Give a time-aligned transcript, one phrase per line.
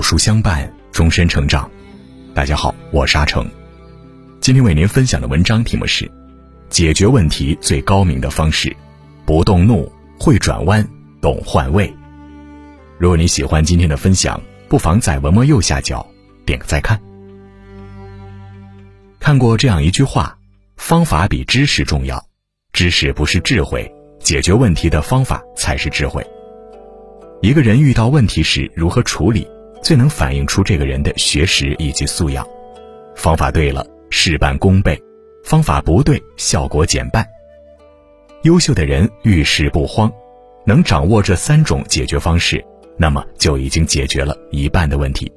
[0.00, 1.70] 好书相伴，终身成长。
[2.32, 3.46] 大家好，我是阿成。
[4.40, 6.10] 今天为您分享的文章题目是：
[6.70, 8.74] 解决问题最高明的方式，
[9.26, 10.82] 不动怒，会转弯，
[11.20, 11.94] 懂换位。
[12.96, 16.04] 如果你喜欢今天的分享，不妨在文末右下角
[16.46, 16.98] 点个再看。
[19.18, 20.34] 看过这样一句话：
[20.78, 22.24] 方法比知识重要，
[22.72, 26.26] 知识不是智慧，解决问题的方法才是智慧。
[27.42, 29.46] 一个人遇到问题时如何处理，
[29.82, 32.46] 最能反映出这个人的学识以及素养。
[33.14, 34.96] 方法对了，事半功倍；
[35.44, 37.26] 方法不对，效果减半。
[38.42, 40.10] 优秀的人遇事不慌，
[40.64, 42.64] 能掌握这三种解决方式，
[42.96, 45.30] 那么就已经解决了一半的问题。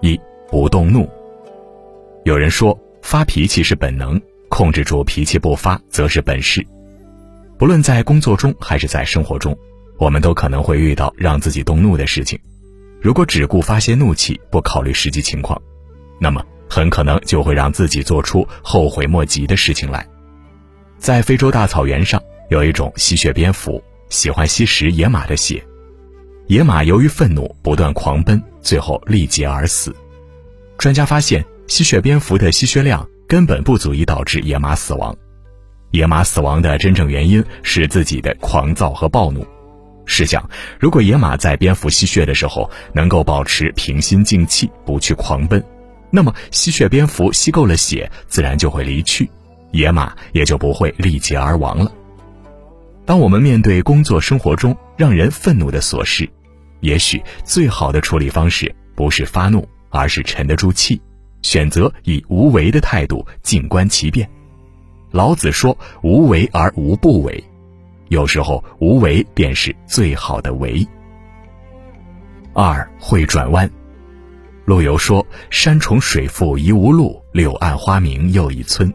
[0.00, 1.08] 一不动怒。
[2.24, 6.64] 有人说，发脾气是本能，控制住脾气不发则是本事。
[7.58, 9.56] 不论在工作中还是在生活中。
[9.98, 12.38] 我们都可能会遇到让自己动怒的事情，
[13.00, 15.60] 如果只顾发泄怒气，不考虑实际情况，
[16.18, 20.06] 那么很可能就会让自己做出后悔莫及的事情来。
[20.98, 25.62] 在非洲大草原上，有一种吸血蝙蝠，喜欢吸食野马的血。
[26.46, 29.94] 野马由于愤怒，不断狂奔，最后力竭而死。
[30.78, 35.16] 专家发现，吸血蝙蝠的吸血量根本不足以导致野马死亡。
[35.90, 39.46] 野马死亡的真正原因是自己的狂躁和暴怒。
[40.06, 45.62] 试想，如果野马在蝙蝠吸血的时候能够保持平心静气，不去狂奔，
[46.10, 49.28] 那么吸血蝙蝠吸够了血，自然就会离去，
[49.72, 51.92] 野马也就不会力竭而亡了。
[53.04, 56.28] 当我们面对工作生活中让人愤怒的琐事，
[56.80, 61.00] 也许最好的处理方式不是发怒，而是沉得住气，
[61.42, 64.28] 选择以无为的态度静观其变。
[65.12, 67.42] 老子说：“无为而无不为。”
[68.08, 70.86] 有时候无为便是最好的为。
[72.52, 73.70] 二会转弯。
[74.64, 78.92] 陆游说：“山重水复疑无路，柳暗花明又一村。”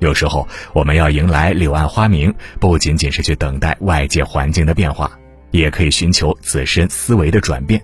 [0.00, 5.10] 有时候我们要迎来柳暗花明，不仅仅是去等待外界环境的变化，
[5.50, 7.82] 也可以寻求自身思维的转变。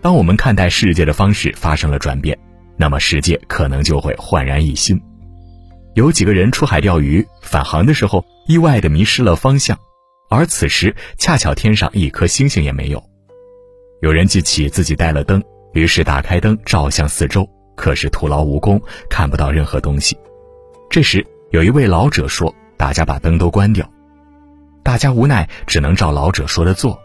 [0.00, 2.36] 当我们看待世界的方式发生了转变，
[2.76, 5.00] 那么世界可能就会焕然一新。
[5.94, 9.78] 有几个人出海钓鱼，返航的时候意外的迷失了方向，
[10.30, 13.02] 而此时恰巧天上一颗星星也没有。
[14.00, 15.42] 有人记起自己带了灯，
[15.74, 20.16] 于是打开灯照向四周，可是徒劳无功，看不到任何东西。
[20.88, 23.86] 这时有一位老者说：“大家把灯都关掉。”
[24.82, 26.98] 大家无奈，只能照老者说的做。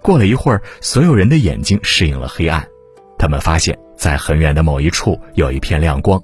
[0.00, 2.66] 过了一会儿，所有人的眼睛适应了黑暗，
[3.18, 6.22] 他们发现，在很远的某一处有一片亮光。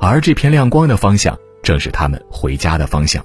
[0.00, 3.24] 而这片亮光的方向，正是他们回家的方向。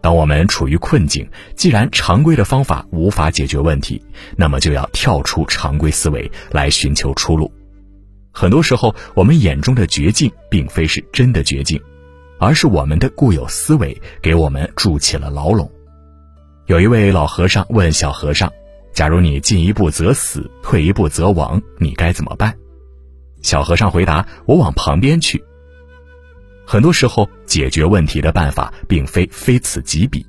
[0.00, 4.02] 当我们处于困境，既然常规的方法无法解决问题，
[4.36, 7.52] 那么就要跳出常规思维来寻求出路。
[8.32, 11.80] 很多时候，我们眼中的绝境，并非是真的绝境，
[12.38, 15.68] 而是我们的固有思维给我们筑起了牢笼。
[16.66, 18.52] 有一位老和尚问小和尚
[18.94, 22.54] ：“假如你进一步则死，退一步则亡，你该怎么办？”
[23.42, 25.42] 小和尚回答：“我往旁边去。”
[26.70, 30.26] 很多时候，解决问题的办法并非非此即彼，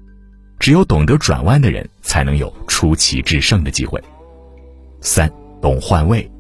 [0.58, 4.02] 只有懂得转弯的人，才能有出奇制胜的机会。
[5.02, 5.30] 三，
[5.62, 6.32] 懂换位。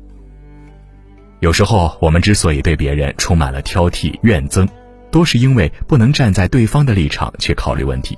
[1.41, 4.65] 有时候，我们之所以对别人充满了挑剔、怨憎，
[5.11, 8.17] 多是因为不能站在对方的立场去考虑问题。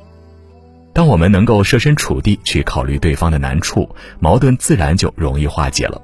[0.93, 5.99] 当我们能够设身处地去考虑对方的难处，矛盾自然就容易化解了。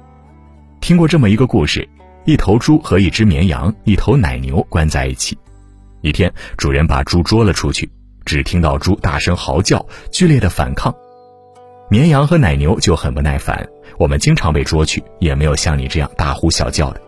[0.80, 1.88] 听过这么一个故事：
[2.24, 5.38] 一头猪和一只绵羊、一头奶牛关在一起。
[6.08, 7.86] 一天，主人把猪捉了出去，
[8.24, 10.94] 只听到猪大声嚎叫，剧烈的反抗。
[11.90, 17.00] 绵羊和奶牛就很不耐烦：“我们经常被捉去，也没有像你这样大呼小叫的。”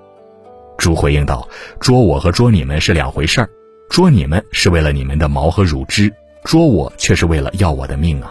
[0.77, 1.49] 猪回应道
[1.81, 3.49] ：“捉我和捉你们是两回事儿，
[3.89, 6.13] 捉你们是为了你们的毛和乳汁，
[6.45, 8.31] 捉我却是为了要我的命啊！”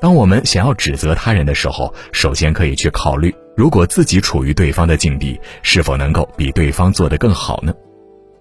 [0.00, 7.72] 当我们想要指责他人的时候，首先可以去考虑，如果自己处于对方的境地，是否能够比对方做得更好呢？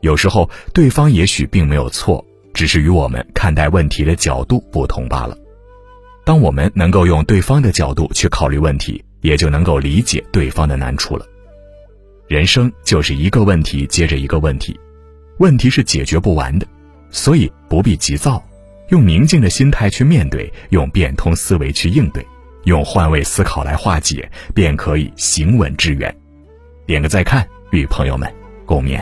[0.06, 2.24] 有时候，对方也许并没有错，
[2.54, 5.36] 只是与我们看待问题的角度不同罢了。
[6.24, 11.26] 当我们能够用对方的角度去考虑问题，也就能够理解对方的难处了。
[12.28, 14.80] 人生就是一个问题接着一个问题，
[15.40, 16.68] 问题是解决不完的，
[17.10, 18.44] 所以不必急躁，
[18.90, 22.24] 用宁静的心态去面对，用变通思维去应对，
[22.66, 26.16] 用换位思考来化解，便可以行稳致远。
[26.86, 28.32] 点个再看，与朋友们
[28.68, 29.02] 共勉。